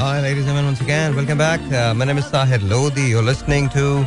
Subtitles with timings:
[0.00, 1.60] Hi, ladies and gentlemen, once again, welcome back.
[1.70, 3.02] Uh, my name is Sahir Lodi.
[3.02, 3.98] You're listening to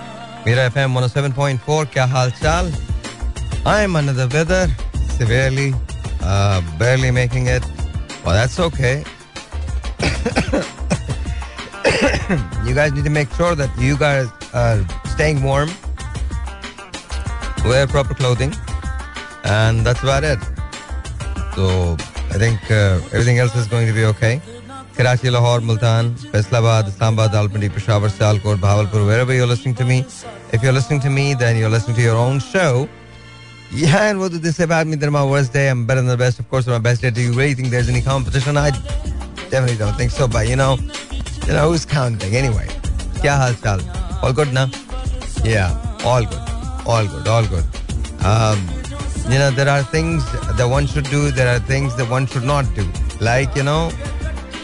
[0.44, 1.86] Mira FM 107.4.
[1.94, 2.68] Kya hal chal?
[3.64, 4.68] I'm under the weather,
[5.20, 5.72] severely,
[6.22, 7.64] uh, barely making it.
[8.26, 9.04] Well, that's okay.
[12.66, 15.70] you guys need to make sure that you guys are staying warm,
[17.66, 18.56] wear proper clothing,
[19.44, 20.40] and that's about it.
[21.54, 21.98] So
[22.32, 24.42] I think uh, everything else is going to be okay.
[24.96, 30.06] Karachi, Lahore, Multan, Faisalabad, Islamabad, Alpindi, Peshawar, Sialkot, Bahawalpur, wherever you're listening to me.
[30.52, 32.88] If you're listening to me, then you're listening to your own show.
[33.72, 34.96] Yeah, and what do they say about me?
[34.96, 35.68] They're my worst day.
[35.68, 36.38] I'm better than the best.
[36.38, 37.10] Of course, my best day.
[37.10, 38.56] Do you really think there's any competition?
[38.56, 38.70] I
[39.50, 40.28] definitely don't think so.
[40.28, 40.78] But you know,
[41.48, 42.68] you know who's counting anyway?
[43.22, 43.80] Kya hal chal?
[44.22, 44.70] All good now?
[45.44, 45.74] Yeah,
[46.06, 46.44] all good,
[46.86, 47.66] all good, all good.
[48.24, 48.60] Um,
[49.32, 51.32] you know, there are things that one should do.
[51.32, 52.88] There are things that one should not do.
[53.20, 53.92] Like you know,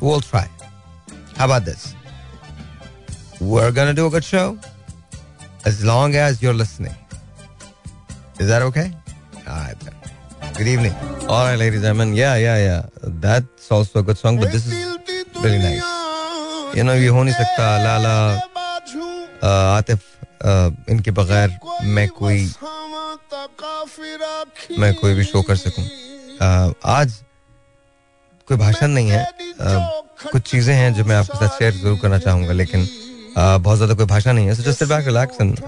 [0.00, 0.48] We'll try.
[1.36, 1.94] How about this?
[3.40, 4.58] We're going to do a good show
[5.64, 6.94] as long as you're listening.
[8.38, 8.92] Is that okay?
[9.48, 9.94] All right, then.
[10.56, 10.94] Good evening.
[11.28, 12.14] All right, ladies and gentlemen.
[12.14, 12.82] Yeah, yeah, yeah.
[13.02, 14.74] That's also a good song, but this is
[15.42, 15.82] really nice.
[16.76, 18.16] You know, ये हो नहीं सकता लाला
[19.78, 20.00] आतिफ
[20.90, 22.38] इनके बगैर मैं कोई
[24.78, 25.84] मैं कोई भी शो कर सकूँ
[26.84, 27.22] आज
[28.48, 29.26] कोई भाषण नहीं है
[30.32, 32.86] कुछ चीज़ें हैं जो मैं आपके साथ शेयर ज़रूर करना चाहूँगा लेकिन
[33.38, 35.58] बहुत ज़्यादा कोई भाषा नहीं है so just back relax and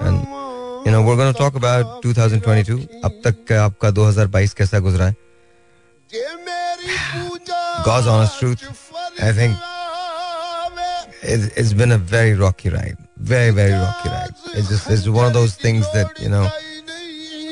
[0.86, 5.16] you know we gonna talk about 2022 अब तक आपका 2022 कैसा गुजरा है
[7.84, 8.62] God's honest truth,
[9.22, 9.56] I think
[11.22, 12.96] it, it's been a very rocky ride.
[13.16, 14.34] Very, very rocky ride.
[14.54, 16.48] It's just it's one of those things that, you know,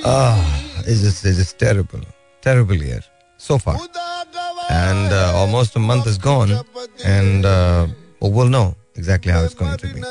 [0.05, 2.01] ah, it's just it's just terrible.
[2.43, 3.01] Terrible year
[3.39, 3.79] so far.
[4.70, 6.52] And uh, almost a month is gone,
[7.06, 7.88] and uh,
[8.22, 10.02] we'll know exactly how it's going to be.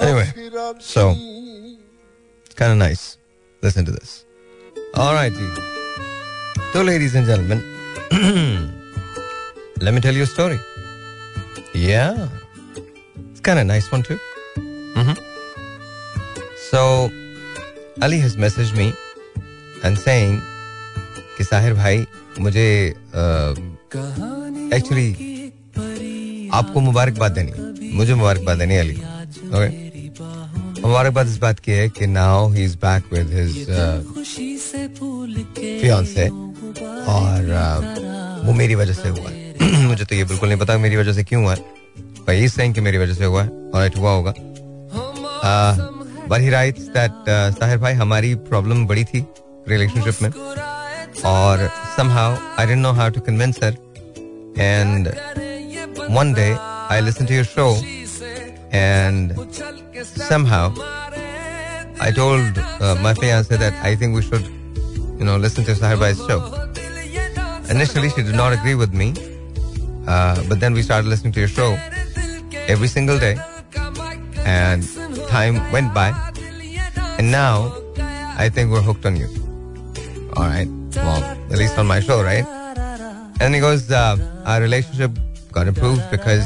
[0.00, 0.28] Anyway,
[0.78, 1.14] so
[2.44, 3.18] it's kind of nice.
[3.62, 4.24] Listen to this.
[4.94, 5.32] All right,
[6.72, 7.60] so ladies and gentlemen,
[9.80, 10.58] let me tell you a story.
[11.74, 12.28] Yeah,
[13.30, 14.18] it's kind of nice one too.
[14.56, 15.16] Mm-hmm.
[16.70, 17.10] So
[18.02, 18.94] Ali has messaged me
[19.84, 20.40] and saying
[21.40, 22.06] कि साहिर भाई
[22.39, 22.67] मुझे
[24.73, 25.09] actually
[26.53, 27.51] आपको मुबारकबाद देनी
[27.93, 29.69] मुझे मुबारकबाद देनी Ali. Okay
[30.81, 33.65] मुबारकबाद इस बात की है कि now he is back with his
[35.81, 36.27] fiance
[37.13, 37.41] और
[38.45, 41.23] वो मेरी वजह से हुआ है। मुझे तो ये बिल्कुल नहीं पता मेरी वजह से
[41.23, 44.33] क्यों हुआ है। ये सेइंग कि मेरी वजह से हुआ है और हुआ होगा।
[46.29, 47.29] But he writes that
[47.59, 49.25] Sahir भाई, हमारी प्रॉब्लम बड़ी थी
[49.69, 50.31] रिलेशनशिप में।
[51.23, 53.73] और somehow I didn't know how to convince her.
[54.57, 55.07] And
[56.09, 56.55] one day
[56.89, 57.75] I listened to your show.
[58.71, 59.33] And
[60.03, 60.73] somehow
[61.99, 64.45] I told uh, my fiance that I think we should
[65.17, 66.39] you know listen to Sahir Bhai's show.
[67.69, 69.13] Initially she did not agree with me.
[70.07, 71.77] Uh, but then we started listening to your show
[72.67, 73.37] every single day.
[74.45, 74.83] And
[75.27, 76.13] time went by.
[77.17, 77.73] And now
[78.37, 79.27] I think we're hooked on you.
[80.35, 82.45] All right well, at least on my show, right?
[83.41, 85.11] And he goes, uh, our relationship
[85.57, 86.43] got improved because,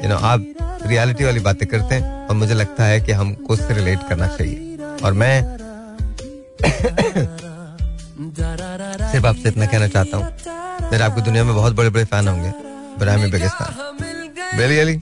[0.00, 0.44] you know, आप
[0.86, 4.78] reality वाली बातें करते हैं और मुझे लगता है कि हमको उससे रिलेट करना चाहिए।
[5.04, 5.56] और मैं
[9.12, 10.28] सिर्फ़ आपसे इतना कहना चाहता हूँ।
[10.92, 12.52] मेरे आपकी दुनिया में बहुत बड़े बड़े फ़ैन होंगे
[12.98, 14.96] but I biggest fan really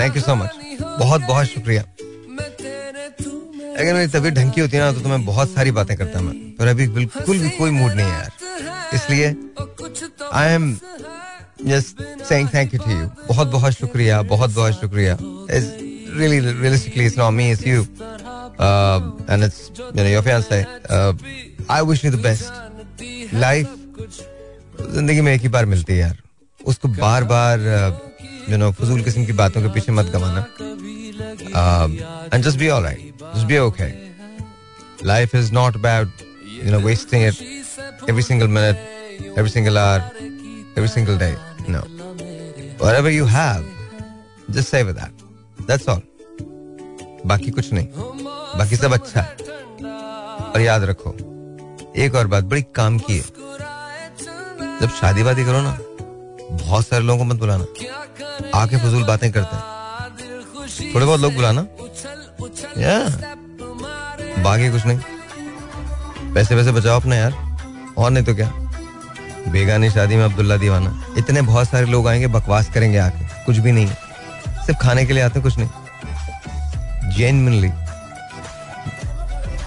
[0.00, 0.50] thank you so much
[0.82, 1.82] बहुत बहुत शुक्रिया।
[3.78, 6.34] अगर मेरी तबीयत ढंकी होती है ना तो, तो मैं बहुत सारी बातें करता मैं।
[6.56, 8.30] पर अभी बिल्कुल भी कोई मूड नहीं है यार।
[8.94, 9.26] इसलिए
[10.32, 10.72] I am
[11.66, 15.16] just saying thank you to you बहुत बहुत शुक्रिया बहुत बहुत शुक्रिया।
[16.18, 17.80] Realistically it's not me it's you
[18.66, 18.98] uh,
[19.28, 20.60] and it's you know your fiance
[20.90, 21.12] uh,
[21.68, 22.46] I wish you the best
[23.42, 23.68] life
[24.94, 26.16] ज़िंदगी में एक ही बार मिलती है यार।
[26.60, 27.60] उसको बार बार
[28.50, 30.46] यू नो फजूल किस्म की बातों के पीछे मत गवाना
[31.28, 33.90] and just be alright Just be okay.
[35.02, 37.40] Life is not about, you know, wasting it
[38.08, 38.78] every single minute,
[39.36, 40.00] every single hour,
[40.76, 41.34] every single day.
[41.68, 41.82] No.
[42.78, 43.64] whatever you have,
[44.50, 45.12] just say that.
[45.68, 46.02] That's all.
[47.26, 47.88] बाकी कुछ नहीं
[48.58, 49.36] बाकी सब अच्छा है
[50.52, 51.14] और याद रखो
[52.02, 53.24] एक और बात बड़ी काम की है
[54.80, 57.64] जब शादी वादी करो ना बहुत सारे लोगों को मत बुलाना
[58.60, 59.77] आके फजूल बातें करते हैं
[60.80, 61.60] थोड़े बहुत लोग बुलाना।
[62.78, 62.98] या
[64.42, 64.98] बाकी कुछ नहीं।
[66.34, 67.32] पैसे वैसे बचाओ अपने यार।
[67.98, 68.48] और नहीं तो क्या?
[69.48, 73.72] बेगानी शादी में अब्दुल्ला दीवाना। इतने बहुत सारे लोग आएँगे बकवास करेंगे आके। कुछ भी
[73.72, 73.86] नहीं
[74.66, 75.68] सिर्फ़ खाने के लिए आते कुछ नहीं।
[77.12, 77.70] जेनमिनली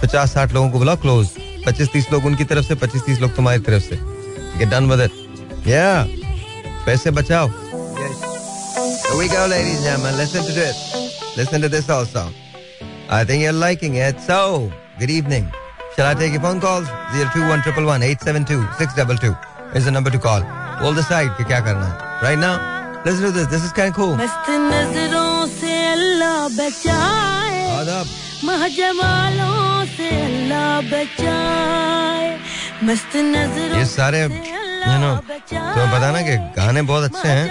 [0.02, 1.28] पचास साठ लोगों को बुलाओ क्लोज
[1.66, 3.98] पच्चीस तीस लोग उनकी तरफ़ से पच्चीस तीस लोग तुम्हारी तरफ़ से।
[4.58, 5.10] गेट डन विद
[5.68, 6.06] या
[6.86, 7.50] पैसे बचाओ।
[9.02, 10.14] Here we go, ladies and gentlemen.
[10.20, 11.01] Listen to this.
[11.37, 12.23] Listen to this also.
[13.09, 14.19] I think you're liking it.
[14.27, 15.45] So, good evening.
[15.95, 16.87] Shall I take your phone calls?
[17.13, 19.35] 021 872
[19.75, 20.41] is the number to call.
[20.81, 21.95] We'll decide कि क्या करना है.
[22.25, 22.55] Right now,
[23.05, 23.47] let's do this.
[23.53, 24.15] This is kind of cool.
[24.17, 28.05] मस्त नजरों से अल्लाह बचाए आदाब.
[28.49, 32.27] महजमालों से अल्लाह बचाए
[32.89, 37.03] मस्त नजरों ये सारे से you know, अल्लाह बचाए तुम्हें पता ना कि गाने बहुत
[37.09, 37.47] अच्छे हैं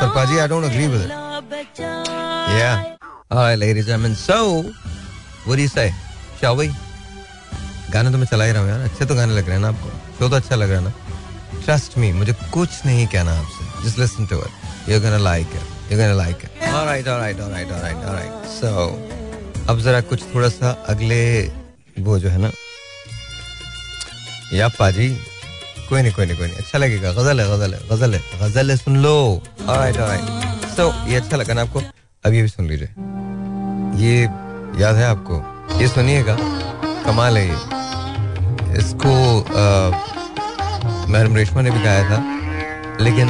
[0.00, 2.20] पर पाजी I don't agree with it Allah बचाए
[2.52, 2.95] Yeah.
[3.29, 4.15] All right, ladies and gentlemen.
[4.15, 4.63] So,
[5.45, 5.93] what do you say?
[6.39, 6.67] Shall we?
[7.91, 9.67] गाने तो मैं चला ही रहा हूँ यार। अच्छे तो गाने लग रहे हैं ना
[9.67, 9.89] आपको।
[10.19, 10.93] शो तो अच्छा लग रहा है ना।
[11.65, 15.91] ट्रस्ट मी मुझे कुछ नहीं कहना आपसे। Just listen to it you gonna like it
[15.91, 20.71] you gonna like it alright alright alright alright alright so अब जरा कुछ थोड़ा सा
[20.89, 21.19] अगले
[22.07, 22.51] वो जो है ना।
[24.53, 25.09] या पाजी
[25.89, 28.71] कोई नहीं कोई नहीं कोई नहीं। अच्छा लगेगा। गज़ल है गज़ल है गज़ल है। गज़ल
[28.71, 29.15] है सुन लो।
[29.67, 31.81] ऑलराइट ऑलराइट सो ये अच्छा लगा ना आपको?
[32.25, 33.06] ये भी सुन लीजिए।
[33.97, 34.23] ये
[34.81, 35.35] याद है आपको?
[35.79, 36.35] ये सुनिएगा।
[37.05, 37.55] कमाल है ये।
[38.79, 39.11] इसको
[41.11, 42.19] मैडम रेशमा ने भी गाया था।
[43.03, 43.29] लेकिन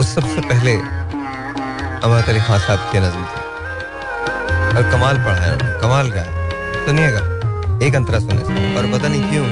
[0.00, 3.40] उस सबसे पहले अमरत अली खान साहब की नजम थी।
[4.76, 7.22] और कमाल पढ़ा है उन्होंने, कमाल गाया सुनिएगा।
[7.86, 9.46] एक अंतरा सुने। और पता नहीं क्यों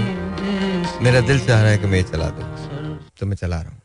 [1.05, 2.47] मेरा दिल चाह रहा है कि मैं चला दूँ।
[3.21, 3.83] तो मैं चला रहा हूँ।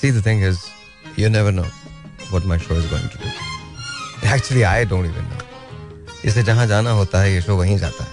[0.00, 0.60] See the thing is
[1.18, 3.51] you never know what my show is going to do
[4.24, 5.38] actually I don't even know
[6.24, 8.10] इसे जहाँ जाना होता है, ये शो वहीं जाता है।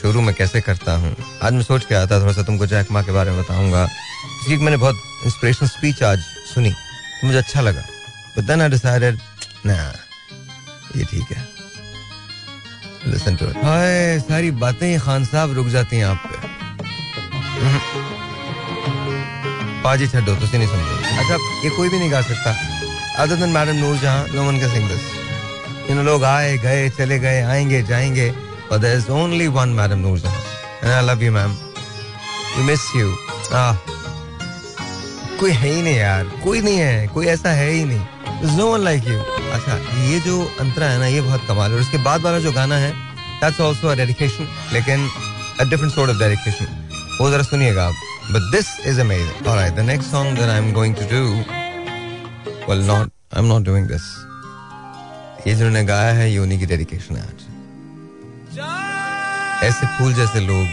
[0.00, 1.14] शुरू में कैसे करता हूँ?
[1.42, 3.84] आज मैं सोच के आता, थोड़ा सा तुमको जैक मा के बारे में बताऊँगा।
[4.44, 4.96] क्योंकि मैंने बहुत
[5.26, 6.18] इंस्पिरेशनल स्पीच आज
[6.54, 7.80] सुनी। तो मुझे अच्छा लगा।
[8.38, 9.18] बट देन आई डिसाइडेड
[9.66, 9.74] ना
[10.96, 11.48] ये ठीक है।
[13.06, 16.52] लिसन टू हाय, सारी बातें खान साहब रुक जाती हैं आप पे।
[19.84, 21.34] पाजी छड्डो तुसी नहीं समझो अच्छा
[21.64, 22.52] ये कोई भी नहीं गा सकता।
[23.18, 27.18] Other then madam Noor Jahan no one can sing this इन लोग आए गए चले
[27.18, 28.32] गए आएँगे जाएँगे
[28.74, 30.34] there is only one Madam Noorjahan.
[30.82, 31.52] And I love you, ma'am.
[32.56, 33.10] We miss you.
[33.52, 33.76] Ah.
[35.40, 38.80] कोई है ही नहीं यार कोई नहीं है कोई ऐसा है ही नहीं नो वन
[38.80, 39.18] लाइक यू
[39.54, 42.52] अच्छा ये जो अंतरा है ना ये बहुत कमाल है और उसके बाद वाला जो
[42.52, 42.92] गाना है
[43.40, 45.08] दैट्स आल्सो अ डेडिकेशन लेकिन
[45.60, 49.86] a different sort of dedication वो जरा सुनिएगा आप but this is amazing alright the
[49.90, 51.63] next song that I am going to do
[52.68, 54.02] not I am not doing this
[55.46, 57.42] ये जिन्होंने गाया है ये की डेडिकेशन है आज
[59.64, 60.66] ऐसे फूल जैसे लोग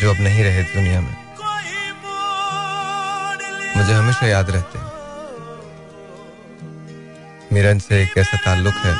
[0.00, 1.16] जो अब नहीं रहे दुनिया में
[3.76, 4.90] मुझे हमेशा याद रहते हैं
[7.52, 8.94] मेरा इनसे एक ऐसा ताल्लुक है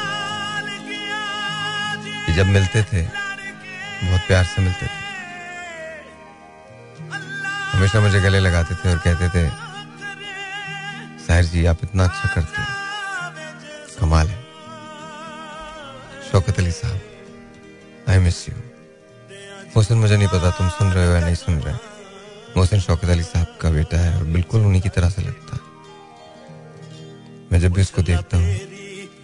[2.26, 5.00] कि जब मिलते थे बहुत प्यार से मिलते थे
[7.72, 9.71] हमेशा मुझे गले लगाते थे और कहते थे
[11.32, 12.72] साहिर जी, आप इतना अच्छा करते हैं।
[14.00, 14.38] कमाल है।
[16.30, 18.54] शौकत अली साहब आई मिस यू
[19.76, 21.74] मोहसिन, मुझे नहीं पता तुम सुन रहे हो या नहीं सुन रहे।
[22.56, 25.60] मोहसिन, शौकत अली साहब का बेटा है और बिल्कुल उन्हीं की तरह से लगता है।
[27.52, 28.52] मैं जब भी उसको देखता हूँ,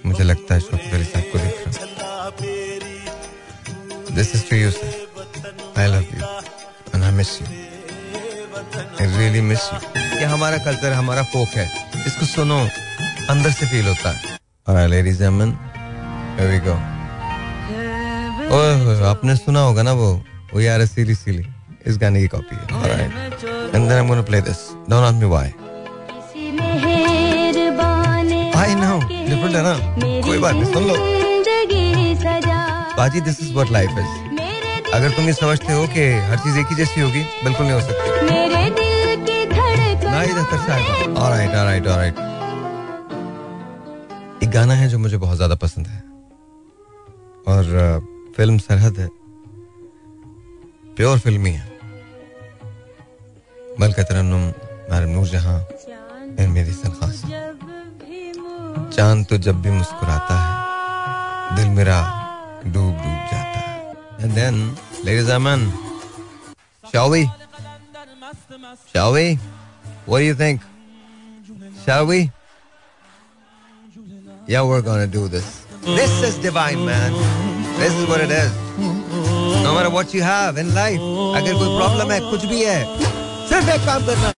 [0.07, 1.73] मुझे लगता है शौकत अली साहब को देख रहा
[4.17, 4.93] this is to you sir
[5.79, 6.21] I love you
[6.95, 11.67] and I miss you I really miss you ये हमारा कल्चर हमारा फोक है।
[12.07, 12.59] इसको सुनो,
[13.31, 14.17] अंदर से फील होता है।
[19.11, 20.11] आपने सुना होगा ना वो?
[20.55, 21.47] वो यार सीली सीली
[21.87, 23.13] इस गाने की कॉपी है। Alright
[23.75, 24.61] and then I'm going to play this.
[24.91, 25.47] Don't ask me why.
[28.57, 28.99] I know.
[29.29, 29.75] Different है ना?
[30.27, 30.95] कोई बात नहीं, सुन लो।
[32.97, 36.67] बाजी this is what life is अगर तुम ये समझते हो कि हर चीज़ एक
[36.71, 38.48] ही जैसी होगी, बिल्कुल नहीं हो सकती।
[44.43, 45.99] एक गाना है जो मुझे बहुत ज़्यादा पसंद है।
[47.49, 47.65] और
[48.37, 49.09] फ़िल्म सरहद है।
[50.97, 51.67] प्योर फिल्मी है।
[53.81, 54.43] मलका तरन्नुम
[54.91, 55.27] मैडम नूर
[56.49, 56.73] मेरी
[58.97, 61.99] चाँद तो जब भी मुस्कुराता है, दिल मेरा
[62.65, 64.55] डूब डूब जाता है। And then
[65.05, 65.31] ladies
[66.85, 67.23] shall we?
[68.93, 69.39] Shall we?
[70.08, 70.62] what do you think
[71.86, 72.30] shall we
[74.48, 77.12] yeah we're gonna do this this is divine man
[77.80, 78.52] this is what it is
[79.64, 81.00] no matter what you have in life
[81.40, 82.80] अगर कोई problem है कुछ भी है
[83.50, 84.32] सिर्फ एक काम करना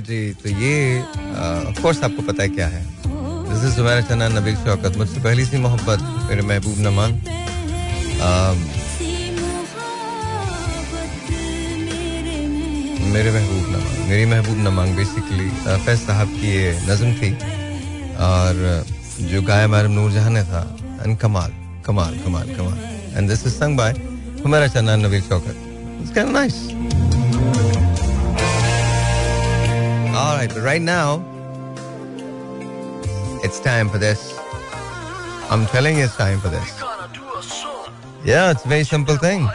[0.00, 0.98] जी तो ये
[2.04, 2.82] आपको पता है क्या है।
[4.98, 5.98] मुझसे पहली सी मोहब्बत,
[6.28, 7.12] मेरे महबूब नमान।
[13.12, 15.48] मेरे महबूब नमांग मेरी महबूब नमांग बेसिकली
[15.84, 17.30] फैज साहब की ये नज़म थी।
[18.20, 18.84] और
[19.20, 20.62] जो गाया मैडम नूरजहां ने था
[21.02, 21.52] एंड कमाल
[21.86, 22.78] कमाल कमाल कमाल।
[23.16, 23.92] And this is sung by
[24.44, 25.56] हमारा चन्ना Nabeel Shaukat
[26.02, 26.54] it's nice
[30.44, 31.24] Alright, but right now,
[33.42, 34.38] it's time for this.
[35.48, 36.68] I'm telling you, it's time for this.
[38.24, 39.48] Yeah, it's a very simple thing.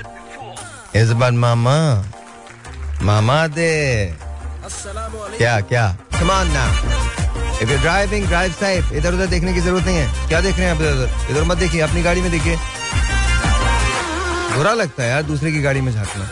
[0.96, 2.04] It's about mama.
[3.02, 4.16] Mama de.
[5.38, 5.86] क्या क्या
[6.18, 6.72] Come on now.
[7.62, 8.92] If you're driving, drive safe.
[8.92, 11.44] इधर उधर देखने की ज़रूरत नहीं है क्या देख रहे हैं आप इधर उधर इधर
[11.52, 12.56] मत देखिए अपनी गाड़ी में देखिए
[14.58, 16.30] बुरा लगता है यार दूसरे की गाड़ी में झांकना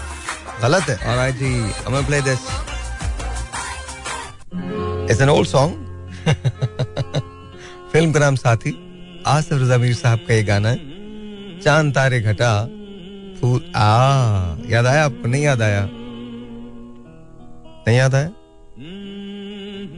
[0.61, 1.53] गलत है और जी
[1.85, 2.21] I'm gonna play
[5.07, 5.67] It's an old song.
[7.93, 8.77] Film का नाम साथी,
[9.27, 10.77] आसिफ रजा साहब का ये गाना है।
[11.61, 12.65] चाँद तारे घटा,
[13.41, 15.27] फूल, आ, याद आया आपको?
[15.27, 15.89] नहीं याद आया।
[17.87, 18.27] नहीं याद आया?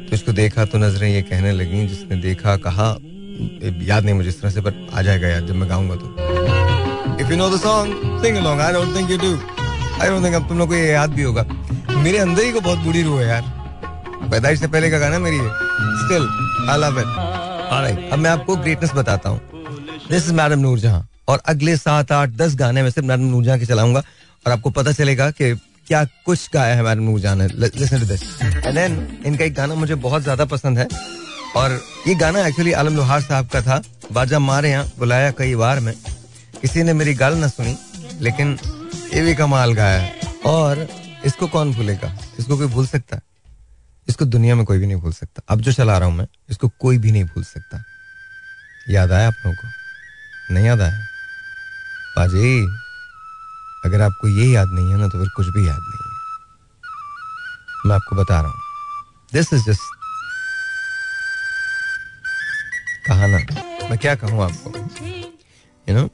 [0.10, 2.98] तो इसको देखा तो नज़रें ये कहने लगी, जिसने देखा, कहा
[3.86, 6.16] याद नहीं मुझे इस तरह से, पर आ जाएगा याद जब मैं गाऊँगा तो।
[7.22, 9.39] If you know the song sing along I don't think you do
[10.01, 11.46] I don't think अब तुम लोग को ये याद भी होगा।
[11.89, 13.59] मेरे अंदर ही को बहुत बुरी रूह है यार।
[14.21, 15.49] पैदाइश से पहले का गाना मेरी है।
[15.99, 16.27] Still
[16.69, 19.39] I love it alright अब मैं आपको ग्रेटनेस बताता हूँ।
[20.09, 23.65] दिस इज़ मैडम नूरजहां और अगले सात, आठ, दस गाने में सिर्फ़ मैडम नूरजहां के
[23.65, 23.99] चलाऊँगा।
[24.45, 25.53] और आपको पता चलेगा कि
[25.88, 29.75] क्या कुछ गाया है मैडम नूरजहां ने। Listen to this and then इनका एक गाना
[29.75, 30.88] मुझे बहुत ज़्यादा पसंद है।
[31.55, 33.81] और ये गाना एक्चुअली आलम लोहार साहब का था।
[34.13, 35.93] बाजा मारे यहाँ बुलाया कई बार में।
[36.61, 37.77] किसी ने मेरी गाल ना सुनी,
[38.21, 38.57] लेकिन
[39.13, 40.09] ये भी कमाल गाया
[40.45, 40.88] और
[41.25, 42.13] इसको कौन भूलेगा?
[42.39, 43.21] इसको कोई भूल सकता है?
[44.10, 46.68] इसको दुनिया में कोई भी नहीं भूल सकता। अब जो चला रहा हूँ मैं इसको
[46.80, 47.84] कोई भी नहीं भूल सकता।
[48.89, 50.54] याद आया आप लोगों को?
[50.54, 51.00] नहीं याद आया?
[52.18, 52.66] बाजी
[53.86, 56.08] अगर आपको ये याद नहीं है ना तो फिर कुछ भी याद नहीं है।
[57.86, 58.60] मैं आपको बता रहा हूँ।
[59.34, 59.82] दिस इज़ जस्ट
[63.08, 63.38] कहा ना
[63.89, 64.70] मैं क्या कहूँ आपको?
[64.70, 64.86] यू
[65.88, 66.10] you नो know,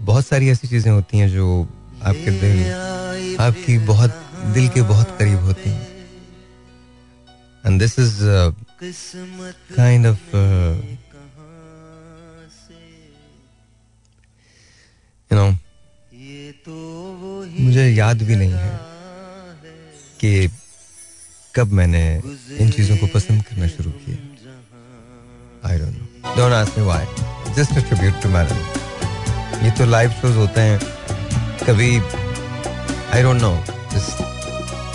[0.00, 1.62] बहुत सारी ऐसी चीज़ें होती हैं जो
[2.02, 4.10] आपके दिल आपकी बहुत
[4.54, 5.95] दिल के बहुत करीब होती हैं।
[7.98, 8.52] Is uh,
[9.76, 10.74] kind of uh,
[15.30, 15.50] you know
[17.60, 18.78] मुझे याद भी नहीं है
[20.20, 20.48] कि
[21.56, 22.02] कब मैंने
[22.60, 24.16] इन चीज़ों को पसंद करना शुरू किया।
[25.68, 27.06] I don't know don't ask me why
[27.56, 30.78] just a tribute to madam ये तो लाइव शोज़ होते हैं।
[31.66, 33.52] कभी आई डोंट नो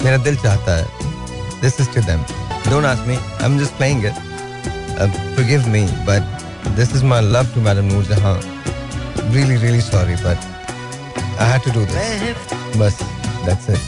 [0.04, 0.86] मेरा दिल चाहता है।
[1.62, 2.22] This is to them
[2.70, 3.18] Don't ask me.
[3.40, 4.14] I'm just playing it.
[5.00, 6.24] Uh, forgive me, but
[6.76, 8.40] this is my love to Madam Noor Jahan.
[9.32, 10.38] Really, really sorry, but
[11.40, 12.38] I had to do this.
[12.78, 12.96] But
[13.46, 13.82] that's it.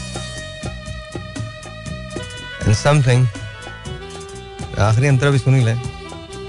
[2.66, 3.26] And something.
[4.78, 5.74] आखिरी अंतरा भी सुनी ले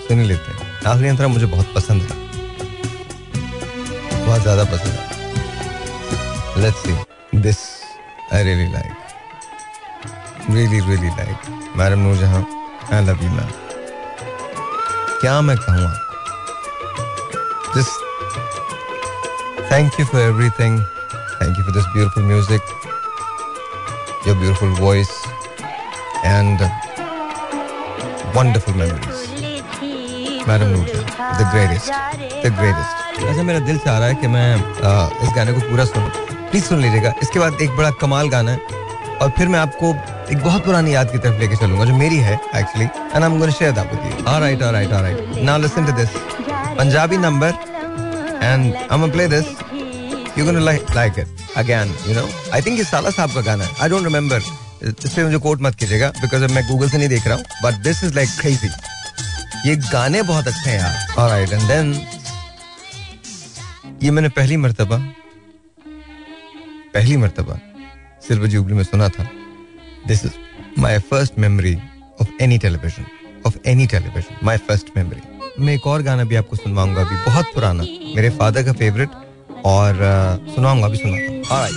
[0.08, 2.16] सुनी लेते हैं आखिरी अंतरा मुझे बहुत पसंद है
[4.26, 7.60] बहुत ज़्यादा पसंद है let's see this
[8.34, 9.05] I really like
[10.50, 12.42] really really like madam Noor Jahan
[12.96, 13.52] I love you ma'am
[15.22, 15.88] क्या मैं कहूँ
[17.76, 18.04] just
[19.72, 22.62] thank you for everything thank you for this beautiful music
[24.28, 25.10] your beautiful voice
[26.26, 26.62] and
[28.36, 31.92] wonderful memories madam Noor Jahan the greatest
[32.46, 35.86] the greatest ऐसा मेरा दिल चाह रहा है कि मैं आ, इस गाने को पूरा
[35.86, 36.10] सुनूं।
[36.50, 38.60] प्लीज़ सुन लीजिएगा। इसके बाद एक बड़ा कमाल गाना है
[39.22, 39.94] और फिर मैं आपको
[40.32, 43.38] एक बहुत पुरानी याद की तरफ़ लेके चलूँगा, जो मेरी है actually and I am
[43.40, 46.10] gonna share that with you alright alright alright now listen to this
[46.78, 47.50] Punjabi number
[48.44, 49.46] and I am play this
[50.38, 51.28] you gonna like like it
[51.58, 54.42] again you know I think ये साला साहब का गाना है। I don't remember
[54.86, 57.82] इस पे मुझे coat मत कीजिएगा बिकॉज़ मैं गूगल से नहीं देख रहा हूँ। But
[57.84, 58.70] this is like crazy
[59.70, 61.94] ये गाने बहुत अच्छे हैं यार। ऑलराइट एंड देन
[64.04, 64.98] ये मैंने पहली मर्तबा
[66.94, 67.60] पहली मर्तबा
[68.28, 69.24] सिल्वर जुबली में सुना था।
[70.08, 70.34] This is
[70.80, 71.76] my first memory
[72.22, 73.06] of any television
[73.48, 75.22] of any television my first memory
[75.60, 77.84] मैं एक और गाना भी आपको सुनवाऊँगा, अभी बहुत पुराना।
[78.16, 79.10] मेरे फादर का फेवरेट
[79.66, 80.00] और
[80.56, 81.74] सुनाऊँगा भी सुनाऊँगा ऑलराइट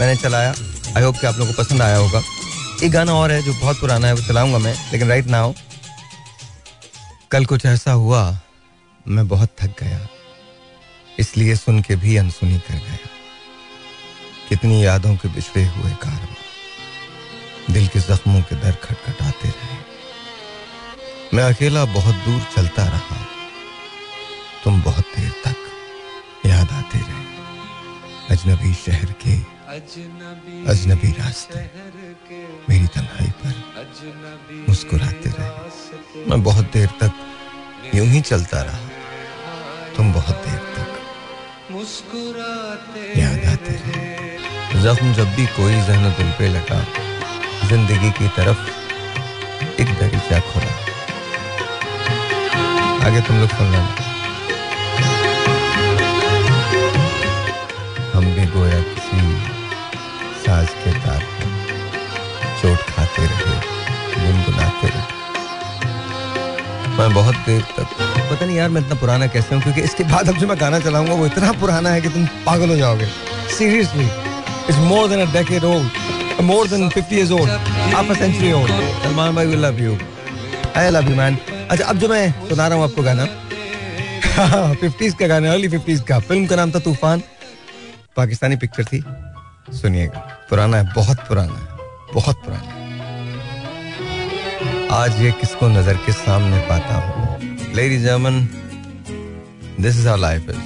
[0.00, 0.54] मैंने चलाया।
[0.96, 2.22] आई होप कि आप लोगों को पसंद आया होगा।
[2.84, 5.52] एक गाना और है जो बहुत पुराना है, वो चलाऊँगा मैं, लेकिन राइट नाउ
[7.30, 8.40] कल कुछ ऐसा हुआ,
[9.08, 10.08] मैं बहुत थक गया।
[11.18, 12.98] इसलिए सुन के भी अनसुनी कर गया।
[14.48, 16.37] कितनी यादों के बिछड़े हुए कारवां
[17.70, 19.76] दिल के जख्मों के दर खटखटाते रहे।
[21.34, 23.16] मैं अकेला बहुत दूर चलता रहा।
[24.64, 25.56] तुम बहुत देर तक
[26.46, 27.24] याद आते रहे।
[28.30, 29.34] अजनबी शहर के
[30.70, 31.60] अजनबी रास्ते
[32.68, 33.54] मेरी तन्हाई पर
[34.68, 38.78] मुस्कुराते रहे। मैं बहुत देर तक यूँ ही चलता रहा।
[39.96, 40.88] तुम बहुत देर तक
[43.16, 46.80] याद आते रहे। जख्म जब भी कोई जहन दिल पे लगा
[47.68, 48.60] ज़िंदगी की तरफ़
[49.80, 50.72] एक दरीचा खोला?
[53.06, 53.92] आगे तुम लोग सुन लेना
[58.14, 59.20] हम भी गोया किसी
[60.44, 61.22] साज के तार
[62.62, 63.56] चोट खाते रहे,
[64.16, 65.06] गुनगुनाते रहे।
[66.98, 67.88] मैं बहुत देर तक,
[68.30, 70.78] पता नहीं यार मैं इतना पुराना कैसे हूँ, क्योंकि इसके बाद अब जो मैं गाना
[70.80, 73.06] चलाऊँगा वो इतना पुराना है कि तुम पागल हो जाओगे।
[73.58, 77.50] Seriously it's more than a decade old more than 50 years old
[77.94, 79.98] half a century old Salman भाई we love you
[80.76, 81.38] I love you man
[81.70, 83.24] अच्छा अब जो मैं सुना रहा हूँ आपको गाना।
[84.80, 87.22] फिफ्टीज का गाना अर्ली फिफ्टीज का। फ़िल्म का नाम था तूफ़ान।
[88.16, 89.04] पाकिस्तानी पिक्चर थी।
[89.72, 90.18] सुनिएगा।
[90.50, 91.66] पुराना है, बहुत पुराना है।
[92.14, 92.78] बहुत पुराना है।
[94.90, 97.38] आज ये किसको नज़र के सामने पाता हूँ?
[97.74, 98.40] Lady German
[99.80, 100.58] this is our life is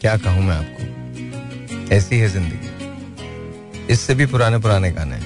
[0.00, 1.94] क्या कहूँ मैं आपको?
[1.94, 2.69] ऐसी है ज़िंदगी।
[3.90, 5.18] इससे भी पुराने पुराने गाने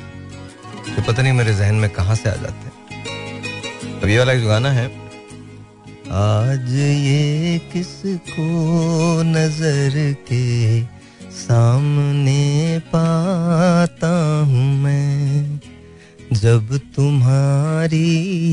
[0.95, 2.73] जो पता नहीं मेरे जहन में कहाँ से आ जाते हैं
[4.01, 4.87] अब ये वाला जो गाना है,
[6.13, 8.47] आज ये किसको
[9.33, 9.97] नज़र
[10.31, 10.45] के
[11.35, 14.13] सामने पाता
[14.51, 15.61] हूँ मैं,
[16.43, 18.07] जब तुम्हारी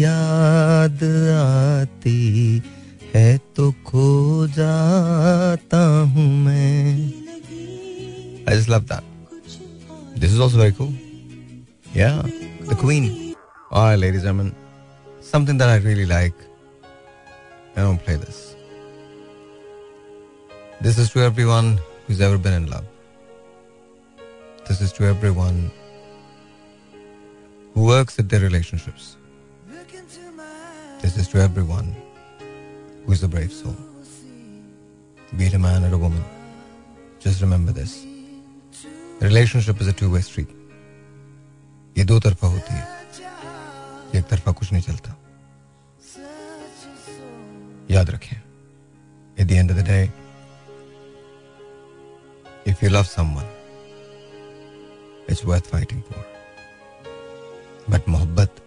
[0.04, 1.04] याद
[1.38, 2.62] आती
[3.16, 4.08] है तो खो
[4.58, 5.84] जाता
[6.16, 7.12] हूँ मैं
[8.52, 9.11] just love that.
[10.22, 10.94] This is also very cool.
[11.96, 12.22] Yeah,
[12.70, 13.36] the Queen.
[13.72, 14.56] All right, ladies and gentlemen,
[15.20, 16.36] something that I really like.
[17.76, 18.56] I don't play this.
[20.80, 22.86] This is to everyone who's ever been in love.
[24.68, 25.72] This is to everyone
[27.74, 29.18] who works at their relationships.
[31.02, 31.96] This is to everyone
[33.08, 33.76] who is a brave soul.
[35.36, 36.24] Be it a man or a woman.
[37.20, 38.06] Just remember this.
[39.22, 40.50] Relationship is a two way street
[41.96, 42.86] ये दो तरफा होती है
[44.16, 45.16] एक तरफा कुछ नहीं चलता।
[47.92, 50.04] याद रखें at the end of the day
[52.72, 53.48] if you love someone
[55.30, 56.26] it's worth fighting for
[57.90, 58.64] but मोहब्बत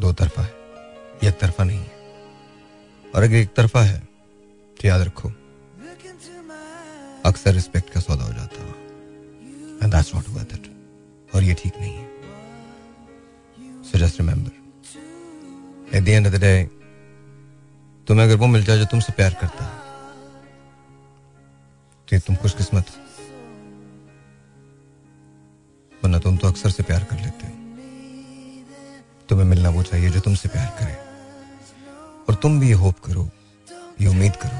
[0.00, 3.98] दो तरफा है एक तरफा नहीं है। और अगर एक तरफा है
[4.80, 5.28] तो याद रखो,
[7.24, 8.89] अक्सर रिस्पेक्ट का सौदा हो जाता है।
[9.90, 10.66] And that's not worth it
[11.34, 12.06] और ये ठीक नहीं है।
[13.84, 16.52] So just remember at the end of the day
[18.06, 19.78] तुम्हें अगर वो मिल जाए जो तुमसे प्यार करता है
[22.08, 22.96] तो तुम खुशकिस्मत हो।
[25.92, 27.52] वरना तुम तो अक्सर से प्यार कर लेते हो।
[29.28, 30.96] तुम्हें मिलना वो चाहिए जो तुमसे प्यार करे।
[32.28, 33.28] और तुम भी ये होप करो,
[34.00, 34.58] ये उम्मीद करो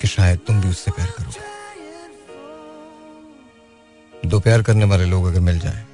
[0.00, 1.57] कि शायद तुम भी उससे प्यार करोगे।
[4.28, 5.84] दो प्यार करने वाले लोग अगर मिल जाएँ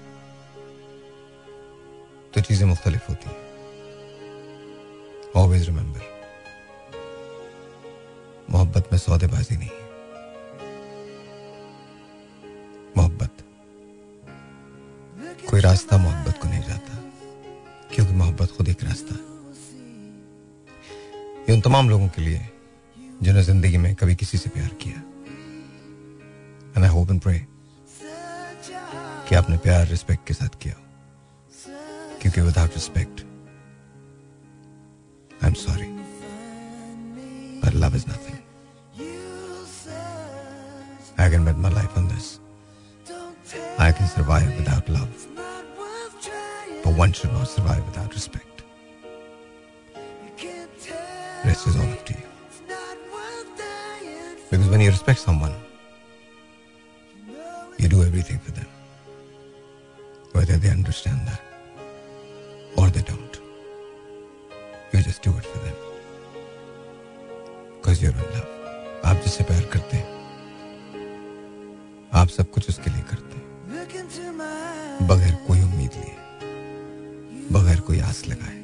[2.35, 3.37] तो चीज़ें मुख्तलिफ़ होती हैं।
[5.37, 6.01] ऑलवेज रिमेंबर
[8.51, 9.83] मोहब्बत में सौदेबाजी नहीं है।
[12.97, 13.45] मोहब्बत,
[15.51, 16.99] कोई रास्ता मोहब्बत को नहीं जाता,
[17.95, 19.23] क्योंकि मोहब्बत खुद एक रास्ता है।
[21.41, 22.39] ये उन तमाम लोगों के लिए,
[22.97, 25.03] जिन्होंने ज़िंदगी में कभी किसी से प्यार किया।
[26.77, 27.47] And I hope and pray
[29.30, 30.76] कि आपने प्यार रिस्पेक्ट के साथ किया
[32.22, 33.26] क्योंकि without respect
[35.44, 35.98] I am sorry
[37.62, 38.38] but love is nothing.
[41.18, 42.40] I can bet my life on this.
[43.78, 45.28] I can survive without love.
[46.84, 48.64] But one should not survive without respect.
[51.44, 52.28] Rest is all up to you.
[54.50, 55.54] Because when you respect someone,
[57.78, 58.66] you do everything for them.
[60.45, 61.41] Whether they understand that
[62.77, 63.37] or they don't.
[64.93, 65.77] You just do it for them.
[67.77, 68.51] Because you're in love.
[69.05, 70.09] आप जिससे प्यार करते हैं,
[72.21, 73.47] आप सब कुछ उसके लिए करते हैं
[75.09, 76.15] बगैर कोई उम्मीद लिए,
[77.57, 78.61] बगैर कोई आस लगाए,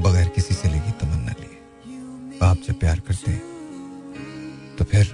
[0.00, 5.04] बगैर किसी से लेगी तमन्ना लिए आप जब प्यार करते हैं तो फिर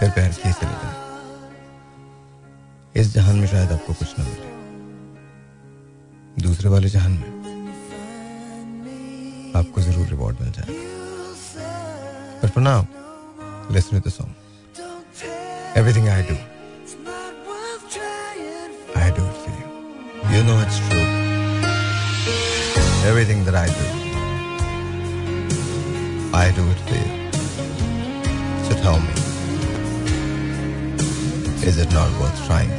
[0.00, 1.11] फिर प्यार किए चले जाए
[3.00, 4.48] इस जहान में शायद आपको कुछ ना मिले।
[6.42, 7.30] दूसरे वाले जहान में
[9.60, 12.80] आपको ज़रूर रिवॉर्ड मिल जाएगा। पर now
[13.74, 14.32] listen to the song
[15.78, 16.34] everything I do
[19.00, 19.66] I do it for you
[20.36, 21.00] you know it's true
[23.10, 23.84] everything that I do
[26.38, 27.06] I do it for you
[28.68, 29.14] so tell me
[31.68, 32.70] is it not worth trying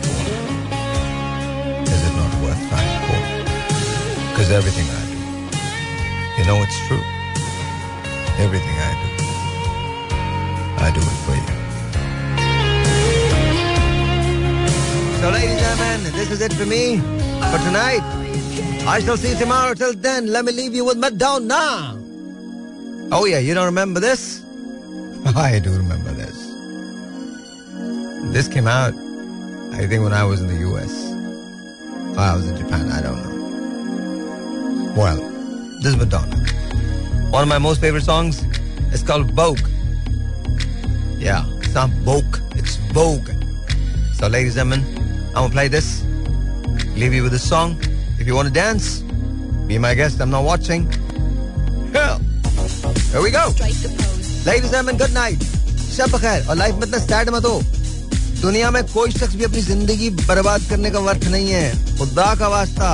[2.57, 2.75] for?
[2.75, 4.29] Is not worth for?
[4.31, 5.17] Because everything I do,
[6.37, 7.03] you know it's true.
[8.39, 9.07] Everything I do,
[10.83, 11.53] I do it for you.
[15.21, 16.99] So, ladies and gentlemen, this is it for me
[17.51, 18.03] for tonight.
[18.85, 19.73] I shall see you tomorrow.
[19.73, 21.97] Till then, let me leave you with Madonna.
[23.11, 24.43] Oh, yeah, you don't remember this?
[25.35, 26.35] I do remember this.
[28.33, 28.93] This came out,
[29.73, 31.12] I think, when I was in the US.
[32.16, 34.92] Or I was in Japan, I don't know.
[34.96, 35.16] Well,
[35.80, 36.37] this is Madonna.
[37.30, 38.42] One of my most favorite songs
[38.92, 39.61] is called Vogue.
[41.18, 43.28] Yeah, it's not Vogue, it's Vogue.
[44.14, 46.02] So, ladies and gentlemen, I'm gonna play this.
[46.96, 47.78] Leave you with this song.
[48.18, 49.00] If you want to dance,
[49.68, 50.20] be my guest.
[50.20, 50.90] I'm not watching.
[51.92, 52.18] Hell,
[53.12, 53.52] here we go.
[54.46, 55.44] Ladies and gentlemen, good night.
[55.98, 57.62] शब बखैर और life में इतना sad मत हो
[58.43, 62.47] दुनिया में कोई शख्स भी अपनी ज़िंदगी बर्बाद करने का वर्थ नहीं है। खुदा का
[62.47, 62.88] वास्ता।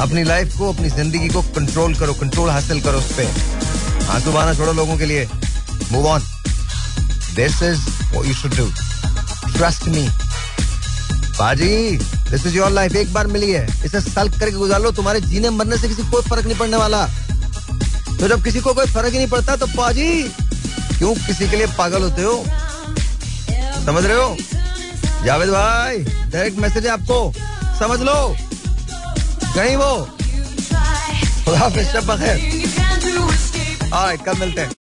[0.00, 4.52] अपनी लाइफ को, अपनी ज़िंदगी को कंट्रोल करो कंट्रोल हासिल करो उस पर आँसू बहाना
[4.54, 5.26] छोड़ो लोगों के लिए।
[5.92, 6.20] Move on
[7.36, 7.80] this is
[8.16, 8.66] you should do
[9.56, 10.06] trust me
[11.38, 11.98] बाजी
[12.30, 15.50] दिस इज़ योर लाइफ एक बार मिली है। इसे सल्क करके गुजार। लो तुम्हारे जीने
[15.50, 17.04] मरने से किसी कोई फ़र्क नहीं पड़ने वाला।
[18.20, 20.08] तो जब किसी को कोई फ़र्क ही नहीं पड़ता तो पाजी
[20.98, 22.44] क्यों किसी के लिए पागल होते हो?
[23.88, 24.36] समझ रहे हो?
[25.24, 25.98] जावेद भाई
[26.32, 27.32] डायरेक्ट मैसेज है आपको।
[27.78, 28.36] समझ लो।
[29.54, 29.94] कहीं वो।
[31.44, 32.36] खुदा फिर शब बखैर
[34.16, 34.77] कल मिलते हैं।